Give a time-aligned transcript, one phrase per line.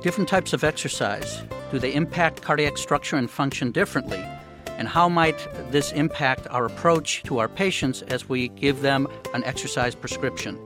[0.00, 1.42] Different types of exercise,
[1.72, 4.24] do they impact cardiac structure and function differently?
[4.78, 9.42] And how might this impact our approach to our patients as we give them an
[9.42, 10.56] exercise prescription?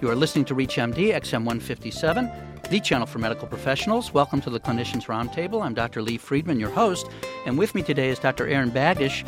[0.00, 2.30] You are listening to ReachMD XM 157,
[2.70, 4.14] the channel for medical professionals.
[4.14, 5.62] Welcome to the Clinicians Roundtable.
[5.62, 6.00] I'm Dr.
[6.00, 7.06] Lee Friedman, your host,
[7.44, 8.48] and with me today is Dr.
[8.48, 9.26] Aaron Baggish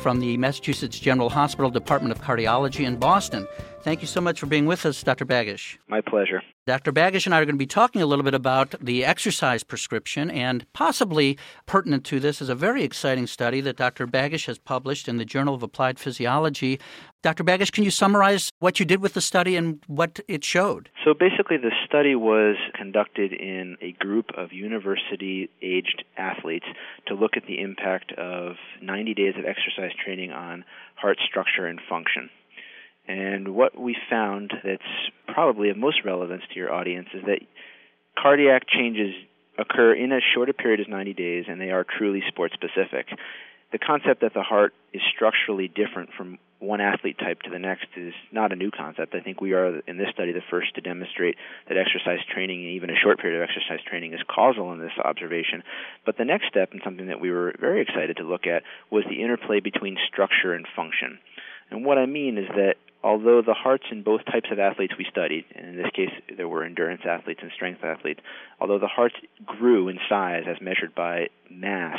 [0.00, 3.48] from the Massachusetts General Hospital Department of Cardiology in Boston.
[3.86, 5.24] Thank you so much for being with us, Dr.
[5.24, 5.78] Baggish.
[5.86, 6.42] My pleasure.
[6.66, 6.90] Dr.
[6.90, 10.28] Baggish and I are going to be talking a little bit about the exercise prescription,
[10.28, 14.08] and possibly pertinent to this is a very exciting study that Dr.
[14.08, 16.80] Baggish has published in the Journal of Applied Physiology.
[17.22, 17.44] Dr.
[17.44, 20.90] Baggish, can you summarize what you did with the study and what it showed?
[21.04, 26.66] So basically, the study was conducted in a group of university aged athletes
[27.06, 30.64] to look at the impact of 90 days of exercise training on
[30.96, 32.30] heart structure and function.
[33.08, 34.82] And what we found that's
[35.28, 37.40] probably of most relevance to your audience is that
[38.20, 39.14] cardiac changes
[39.58, 43.06] occur in as short a period as 90 days, and they are truly sport specific.
[43.72, 47.86] The concept that the heart is structurally different from one athlete type to the next
[47.96, 49.14] is not a new concept.
[49.14, 51.36] I think we are, in this study, the first to demonstrate
[51.68, 54.96] that exercise training, and even a short period of exercise training, is causal in this
[55.04, 55.62] observation.
[56.06, 59.04] But the next step, and something that we were very excited to look at, was
[59.08, 61.18] the interplay between structure and function.
[61.70, 65.06] And what I mean is that although the hearts in both types of athletes we
[65.10, 68.20] studied, and in this case there were endurance athletes and strength athletes,
[68.60, 69.14] although the hearts
[69.44, 71.98] grew in size as measured by mass,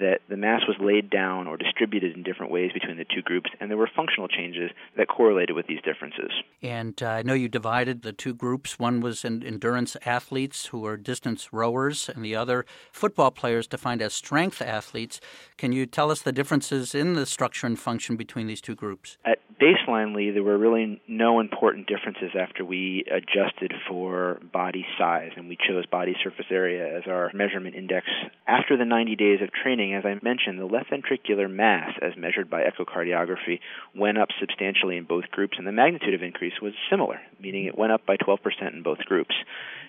[0.00, 3.50] that the mass was laid down or distributed in different ways between the two groups,
[3.60, 6.30] and there were functional changes that correlated with these differences.
[6.62, 8.78] And uh, I know you divided the two groups.
[8.78, 14.14] One was endurance athletes who were distance rowers, and the other football players defined as
[14.14, 15.20] strength athletes.
[15.56, 19.18] Can you tell us the differences in the structure and function between these two groups?
[19.24, 25.30] At baseline, Lee, there were really no important differences after we adjusted for body size,
[25.36, 28.06] and we chose body surface area as our measurement index.
[28.46, 32.48] After the 90 days of training, as I mentioned, the left ventricular mass, as measured
[32.48, 33.60] by echocardiography,
[33.94, 37.78] went up substantially in both groups, and the magnitude of increase was similar, meaning it
[37.78, 38.38] went up by 12%
[38.72, 39.34] in both groups.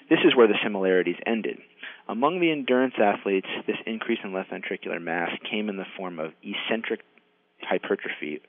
[0.10, 1.58] This is where the similarities ended.
[2.08, 6.32] Among the endurance athletes, this increase in left ventricular mass came in the form of
[6.42, 7.02] eccentric
[7.62, 8.42] hypertrophy.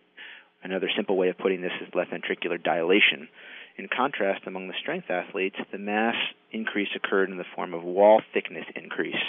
[0.63, 3.29] Another simple way of putting this is left ventricular dilation.
[3.77, 6.17] In contrast, among the strength athletes, the mass
[6.51, 9.23] increase occurred in the form of wall thickness increase,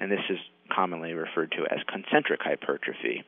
[0.00, 0.38] and this is
[0.74, 3.24] commonly referred to as concentric hypertrophy.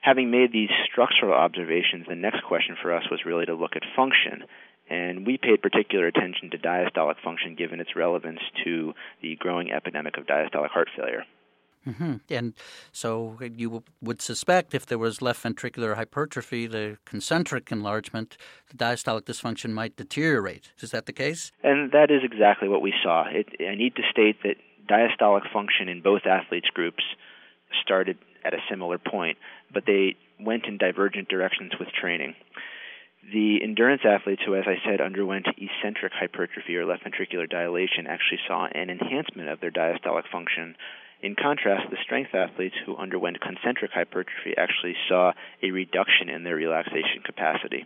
[0.00, 3.82] Having made these structural observations, the next question for us was really to look at
[3.96, 4.44] function.
[4.88, 10.16] And we paid particular attention to diastolic function given its relevance to the growing epidemic
[10.16, 11.24] of diastolic heart failure.
[11.86, 12.16] Mm-hmm.
[12.28, 12.54] And
[12.92, 18.36] so you would suspect if there was left ventricular hypertrophy, the concentric enlargement,
[18.70, 20.72] the diastolic dysfunction might deteriorate.
[20.80, 21.52] Is that the case?
[21.62, 23.24] And that is exactly what we saw.
[23.30, 24.56] It, I need to state that
[24.88, 27.04] diastolic function in both athletes groups
[27.82, 29.38] started at a similar point,
[29.72, 32.34] but they went in divergent directions with training.
[33.32, 38.40] The endurance athletes who, as I said, underwent eccentric hypertrophy or left ventricular dilation actually
[38.46, 40.76] saw an enhancement of their diastolic function.
[41.20, 45.32] In contrast, the strength athletes who underwent concentric hypertrophy actually saw
[45.62, 47.84] a reduction in their relaxation capacity.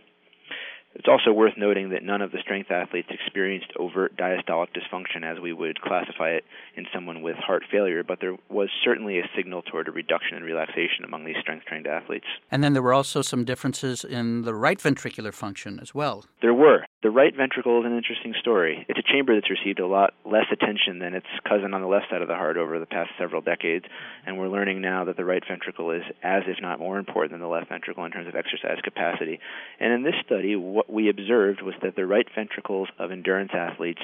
[0.95, 5.39] It's also worth noting that none of the strength athletes experienced overt diastolic dysfunction as
[5.39, 6.45] we would classify it
[6.75, 10.43] in someone with heart failure, but there was certainly a signal toward a reduction in
[10.43, 12.27] relaxation among these strength trained athletes.
[12.51, 16.25] And then there were also some differences in the right ventricular function as well.
[16.41, 16.85] There were.
[17.03, 18.85] The right ventricle is an interesting story.
[18.87, 22.05] It's a chamber that's received a lot less attention than its cousin on the left
[22.09, 23.83] side of the heart over the past several decades,
[24.25, 27.41] and we're learning now that the right ventricle is as if not more important than
[27.41, 29.41] the left ventricle in terms of exercise capacity.
[29.81, 33.99] And in this study, what we observed was that the right ventricles of endurance athletes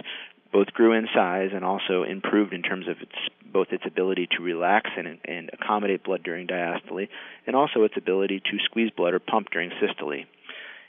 [0.51, 3.15] both grew in size and also improved in terms of its
[3.51, 7.07] both its ability to relax and, and accommodate blood during diastole,
[7.47, 10.25] and also its ability to squeeze blood or pump during systole.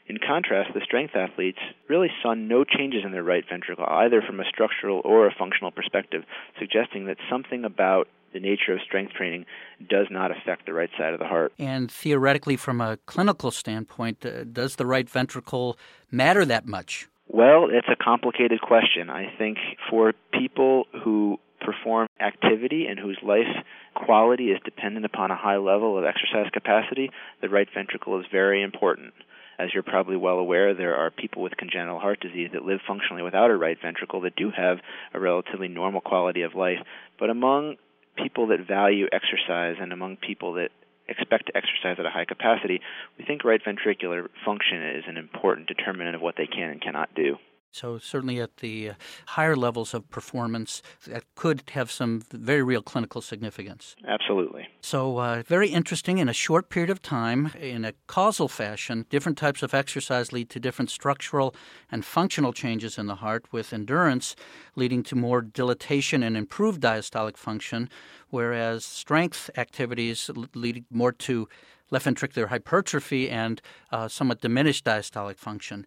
[0.07, 4.41] In contrast, the strength athletes really saw no changes in their right ventricle, either from
[4.41, 6.25] a structural or a functional perspective,
[6.59, 9.45] suggesting that something about the nature of strength training
[9.89, 11.53] does not affect the right side of the heart.
[11.59, 15.79] And theoretically, from a clinical standpoint, uh, does the right ventricle
[16.11, 17.09] matter that much?
[17.29, 19.11] Well, it's a complicated question.
[19.11, 19.59] I think
[19.89, 23.47] for people who perform activity and whose life
[23.95, 27.11] quality is dependent upon a high level of exercise capacity,
[27.43, 29.13] the right ventricle is very important.
[29.61, 33.23] As you're probably well aware, there are people with congenital heart disease that live functionally
[33.23, 34.79] without a right ventricle that do have
[35.13, 36.79] a relatively normal quality of life.
[37.19, 37.77] But among
[38.17, 40.71] people that value exercise and among people that
[41.09, 42.81] expect to exercise at a high capacity,
[43.19, 47.15] we think right ventricular function is an important determinant of what they can and cannot
[47.15, 47.37] do.
[47.73, 48.95] So, certainly at the uh,
[49.27, 53.95] higher levels of performance, that could have some very real clinical significance.
[54.09, 54.69] Absolutely.
[54.81, 56.19] So, uh, very interesting.
[56.19, 60.51] In a short period of time, in a causal fashion, different types of exercise lead
[60.51, 61.55] to different structural
[61.93, 64.35] and functional changes in the heart, with endurance
[64.75, 67.89] leading to more dilatation and improved diastolic function,
[68.31, 71.49] whereas strength activities lead more to
[71.91, 73.61] left ventricular hypertrophy and
[73.93, 75.87] uh, somewhat diminished diastolic function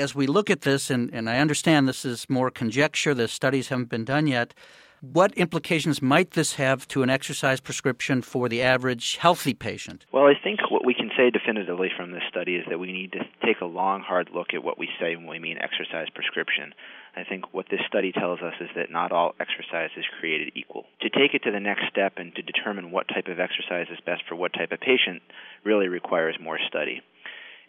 [0.00, 3.68] as we look at this, and, and I understand this is more conjecture, the studies
[3.68, 4.54] haven't been done yet,
[5.00, 10.04] what implications might this have to an exercise prescription for the average healthy patient?
[10.12, 13.12] Well, I think what we can say definitively from this study is that we need
[13.12, 16.74] to take a long, hard look at what we say when we mean exercise prescription.
[17.16, 20.84] I think what this study tells us is that not all exercise is created equal.
[21.00, 23.98] To take it to the next step and to determine what type of exercise is
[24.04, 25.22] best for what type of patient
[25.64, 27.00] really requires more study.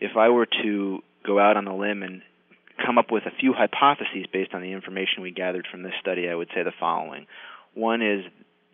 [0.02, 2.22] If I were to go out on a limb and
[2.84, 6.28] come up with a few hypotheses based on the information we gathered from this study,
[6.28, 7.28] I would say the following.
[7.76, 8.26] One is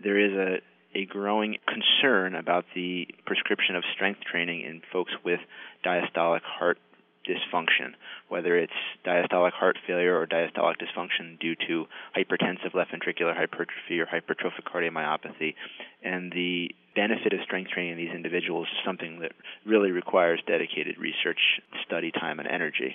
[0.01, 5.39] there is a, a growing concern about the prescription of strength training in folks with
[5.85, 6.79] diastolic heart
[7.27, 7.91] dysfunction,
[8.29, 8.71] whether it's
[9.05, 11.85] diastolic heart failure or diastolic dysfunction due to
[12.15, 15.55] hypertensive left ventricular hypertrophy or hypertrophic cardiomyopathy.
[16.01, 19.31] And the benefit of strength training in these individuals is something that
[19.67, 21.39] really requires dedicated research,
[21.85, 22.91] study time, and energy.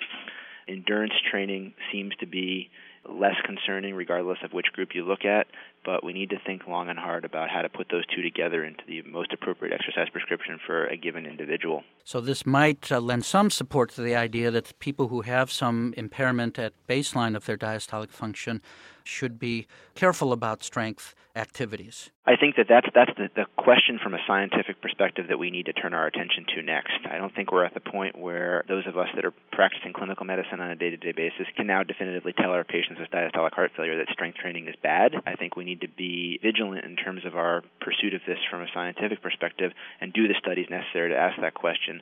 [0.67, 2.69] Endurance training seems to be
[3.09, 5.47] less concerning regardless of which group you look at,
[5.85, 8.63] but we need to think long and hard about how to put those two together
[8.63, 11.83] into the most appropriate exercise prescription for a given individual.
[12.03, 15.93] So, this might uh, lend some support to the idea that people who have some
[15.97, 18.61] impairment at baseline of their diastolic function
[19.03, 22.11] should be careful about strength activities.
[22.25, 25.65] I think that that's that's the, the question from a scientific perspective that we need
[25.65, 26.99] to turn our attention to next.
[27.09, 30.25] I don't think we're at the point where those of us that are practicing clinical
[30.25, 33.97] medicine on a day-to-day basis can now definitively tell our patients with diastolic heart failure
[33.97, 35.15] that strength training is bad.
[35.25, 38.61] I think we need to be vigilant in terms of our pursuit of this from
[38.61, 42.01] a scientific perspective and do the studies necessary to ask that question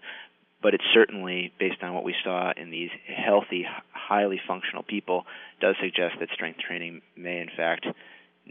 [0.62, 5.26] but it's certainly based on what we saw in these healthy, highly functional people,
[5.60, 7.86] does suggest that strength training may in fact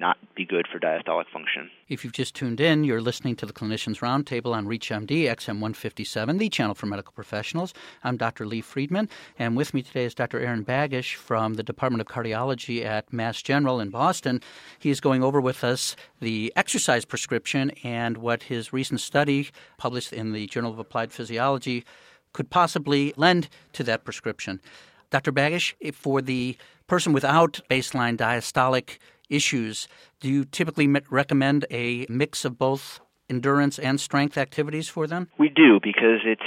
[0.01, 1.71] not be good for diastolic function.
[1.89, 6.39] If you've just tuned in, you're listening to the Clinicians Roundtable on ReachMD XM 157,
[6.39, 7.75] the channel for medical professionals.
[8.03, 8.47] I'm Dr.
[8.47, 10.41] Lee Friedman, and with me today is Dr.
[10.41, 14.41] Aaron Baggish from the Department of Cardiology at Mass General in Boston.
[14.79, 20.33] He's going over with us the exercise prescription and what his recent study, published in
[20.33, 21.85] the Journal of Applied Physiology,
[22.33, 24.63] could possibly lend to that prescription.
[25.11, 25.31] Dr.
[25.31, 26.57] Baggish, for the
[26.87, 28.99] person without baseline diastolic
[29.31, 29.89] issues,
[30.21, 35.29] do you typically recommend a mix of both endurance and strength activities for them?
[35.39, 36.43] We do because it's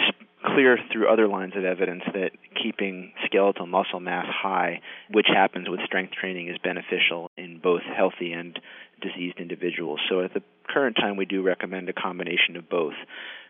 [0.54, 2.32] clear through other lines of evidence that
[2.62, 8.34] keeping skeletal muscle mass high, which happens with strength training, is beneficial in both healthy
[8.34, 8.60] and
[9.02, 10.00] diseased individuals.
[10.10, 12.94] So at the current time, we do recommend a combination of both.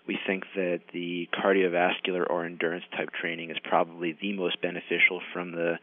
[0.07, 5.51] We think that the cardiovascular or endurance type training is probably the most beneficial from
[5.51, 5.75] the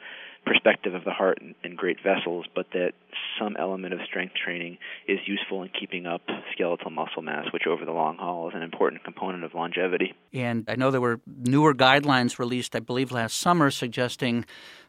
[0.45, 2.93] perspective of the heart and, and, great vessels, but that
[3.39, 6.23] some element of strength training is useful in keeping up
[6.53, 10.15] skeletal muscle mass, which over the long haul is an important component of longevity.
[10.33, 14.45] And I know there were newer guidelines released, I believe, last summer suggesting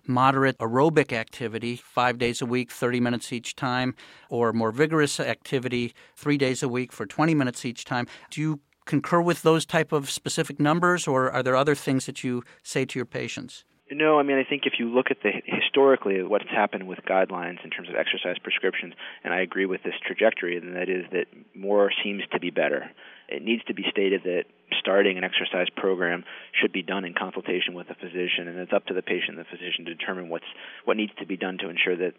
[0.08, 3.96] moderate aerobic activity, five days a week, 30 minutes each time,
[4.30, 8.08] or more vigorous activity, three days a week for 20 minutes each time.
[8.30, 12.24] Do you concur with those type of specific numbers, or are there other things that
[12.24, 13.64] you say to your patients?
[13.94, 17.64] No, I mean I think if you look at the historically what's happened with guidelines
[17.64, 21.26] in terms of exercise prescriptions, and I agree with this trajectory, then that is that
[21.54, 22.90] more seems to be better.
[23.28, 24.46] It needs to be stated that
[24.80, 26.24] starting an exercise program
[26.60, 29.40] should be done in consultation with a physician, and it's up to the patient and
[29.40, 30.48] the physician to determine what's
[30.86, 32.14] what needs to be done to ensure that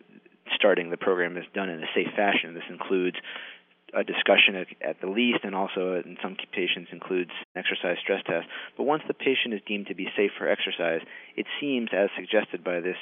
[0.54, 2.52] starting the program is done in a safe fashion.
[2.52, 3.16] This includes
[3.94, 8.46] a discussion at, at, the least, and also in some patients includes exercise stress test.
[8.76, 11.00] But once the patient is deemed to be safe for exercise,
[11.36, 12.96] it seems, as suggested by this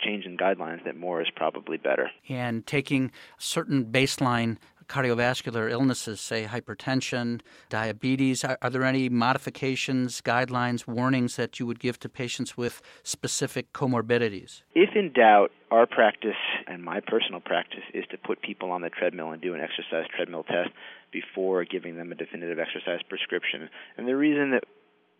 [0.00, 2.10] change in guidelines, that more is probably better.
[2.28, 4.58] And taking certain baseline
[4.88, 8.44] cardiovascular illnesses, say hypertension, diabetes?
[8.44, 13.72] Are, are, there any modifications, guidelines, warnings that you would give to patients with specific
[13.72, 14.62] comorbidities?
[14.74, 16.36] If in doubt, our practice
[16.66, 20.06] and my personal practice is to put people on the treadmill and do an exercise
[20.14, 20.70] treadmill test
[21.12, 23.68] before giving them a definitive exercise prescription.
[23.96, 24.64] And the reason that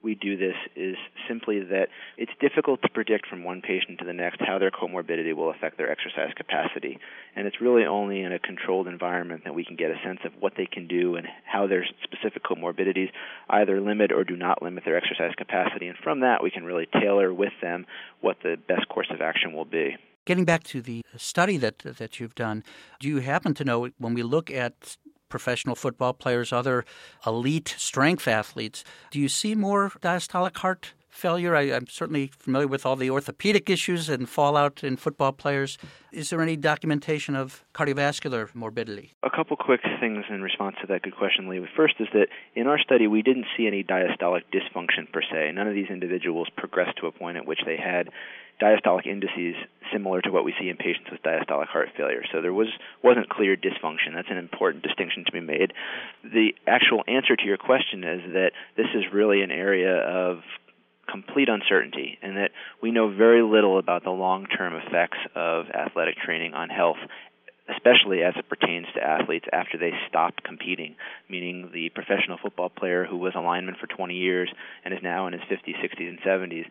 [0.02, 0.96] we do this is
[1.28, 5.34] simply that it's difficult to predict from one patient to the next how their comorbidity
[5.34, 6.98] will affect their exercise capacity.
[7.36, 10.32] And it's really only in a controlled environment that we can get a sense of
[10.40, 13.10] what they can do and how their specific comorbidities
[13.48, 15.86] either limit or do not limit their exercise capacity.
[15.86, 17.86] And from that, we can really tailor with them
[18.20, 19.96] what the best course of action will be.
[20.24, 22.62] Getting back to the study that that you've done,
[23.00, 24.96] do you happen to know when we look at
[25.32, 26.84] professional football players, other
[27.26, 31.54] elite strength athletes, do you see more diastolic heart failure?
[31.54, 35.78] I, am certainly familiar with all the orthopedic issues and fallout in football players.
[36.10, 39.12] Is there any documentation of cardiovascular morbidity?
[39.22, 41.64] A couple quick things in response to that good question, Lee.
[41.76, 45.52] First is that in our study, we didn't see any diastolic dysfunction per se.
[45.52, 48.08] None of these individuals progressed to a point at which they had
[48.60, 49.56] diastolic indices
[49.92, 52.22] similar to what we see in patients with diastolic heart failure.
[52.32, 52.68] So there was
[53.02, 54.14] wasn't clear dysfunction.
[54.14, 55.72] That's an important distinction to be made.
[56.22, 60.42] The actual answer to your question is that this is really an area of
[61.12, 62.50] complete uncertainty and that
[62.82, 66.96] we know very little about the long-term effects of athletic training on health
[67.68, 70.96] especially as it pertains to athletes after they stop competing,
[71.28, 74.50] meaning the professional football player who was a lineman for 20 years
[74.84, 76.64] and is now in his 50s, 60s, and 70s.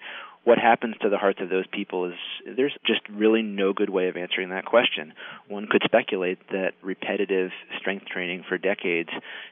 [0.44, 4.08] What happens to the hearts of those people is there's just really no good way
[4.08, 5.14] of answering that question.
[5.48, 9.10] One could speculate that repetitive strength training for decades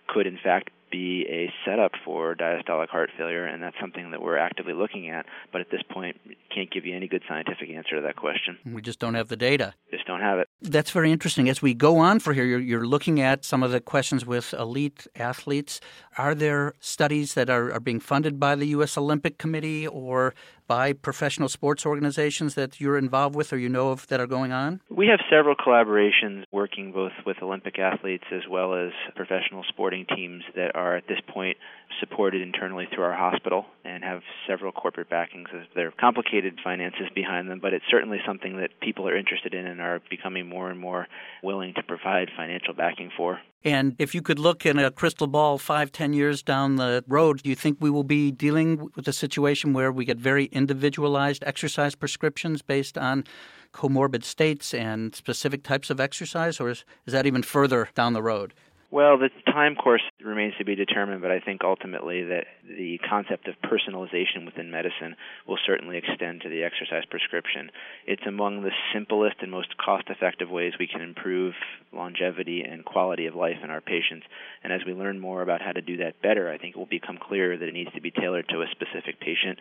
[0.07, 4.37] could, in fact, be a setup for diastolic heart failure, and that's something that we're
[4.37, 5.25] actively looking at.
[5.51, 6.17] But at this point,
[6.53, 8.57] can't give you any good scientific answer to that question.
[8.65, 9.73] We just don't have the data.
[9.91, 10.47] Just don't have it.
[10.61, 11.49] That's very interesting.
[11.49, 14.53] As we go on for here, you're, you're looking at some of the questions with
[14.53, 15.79] elite athletes.
[16.17, 18.97] Are there studies that are, are being funded by the U.S.
[18.97, 20.33] Olympic Committee or
[20.69, 24.51] by professional sports organizations that you're involved with or you know of that are going
[24.51, 24.79] on?
[24.89, 30.43] We have several collaborations working both with Olympic athletes as well as professional sporting teams
[30.55, 31.57] that are at this point
[31.99, 35.49] supported internally through our hospital and have several corporate backings.
[35.75, 39.81] They're complicated finances behind them, but it's certainly something that people are interested in and
[39.81, 41.07] are becoming more and more
[41.43, 43.39] willing to provide financial backing for.
[43.63, 47.43] And if you could look in a crystal ball five, ten years down the road,
[47.43, 51.43] do you think we will be dealing with a situation where we get very individualized
[51.45, 53.25] exercise prescriptions based on
[53.73, 58.23] comorbid states and specific types of exercise, or is, is that even further down the
[58.23, 58.53] road?
[58.91, 63.47] Well, the time course remains to be determined, but I think ultimately that the concept
[63.47, 65.15] of personalization within medicine
[65.47, 67.69] will certainly extend to the exercise prescription.
[68.07, 71.53] It's among the simplest and most cost effective ways we can improve
[71.93, 74.25] longevity and quality of life in our patients.
[74.63, 76.87] And as we learn more about how to do that better, I think it will
[76.87, 79.59] become clear that it needs to be tailored to a specific patient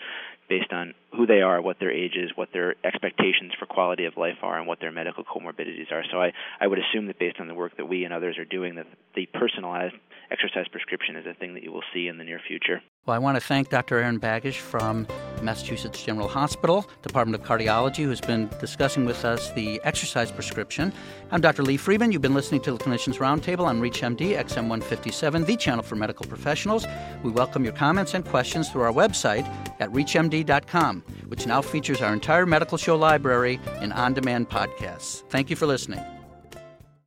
[0.49, 4.17] based on who they are, what their age is, what their expectations for quality of
[4.17, 6.05] life are, and what their medical comorbidities are.
[6.11, 8.47] So I, I would assume that based on the work that we and others are
[8.47, 8.87] doing, that
[9.19, 9.97] the personalized
[10.31, 12.81] exercise prescription is a thing that you will see in the near future.
[13.05, 13.99] Well, I want to thank Dr.
[13.99, 15.09] Aaron Baggish from
[15.43, 20.93] Massachusetts General Hospital, Department of Cardiology, who's been discussing with us the exercise prescription.
[21.33, 21.65] I'm Dr.
[21.65, 22.13] Lee Friedman.
[22.13, 26.87] You've been listening to the Clinicians Roundtable on ReachMD XM157, the channel for medical professionals.
[27.25, 29.49] We welcome your comments and questions through our website
[29.81, 35.29] at reachmd.com, which now features our entire medical show library and on demand podcasts.
[35.29, 36.05] Thank you for listening.